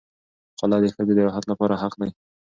خلع 0.59 0.77
د 0.81 0.85
ښځې 0.95 1.13
د 1.15 1.19
راحت 1.27 1.45
لپاره 1.51 1.73
حق 1.81 1.93
دی. 2.01 2.09